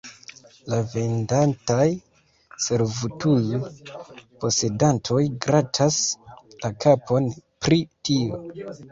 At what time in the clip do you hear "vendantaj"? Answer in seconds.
0.91-1.83